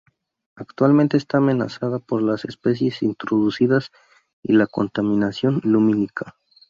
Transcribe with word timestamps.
Actualmente 0.55 1.15
está 1.15 1.37
amenazada 1.37 1.99
por 1.99 2.23
las 2.23 2.43
especies 2.45 3.03
introducidas 3.03 3.91
y 4.41 4.53
la 4.53 4.65
contaminación 4.65 5.61
lumínica. 5.63 6.37